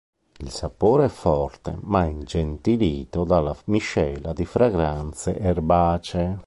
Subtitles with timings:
[0.39, 6.39] Il sapore è forte ma ingentilito dalla miscela di fragranze erbacee.